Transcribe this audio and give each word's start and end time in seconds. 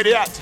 Where 0.00 0.04
they 0.04 0.14
at? 0.14 0.39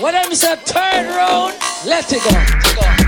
What 0.00 0.14
I'm 0.14 0.32
say 0.32 0.54
third 0.54 1.08
round, 1.16 1.54
let 1.84 2.12
it 2.12 2.22
go. 2.22 2.30
Let 2.30 2.66
it 2.66 3.02
go. 3.02 3.07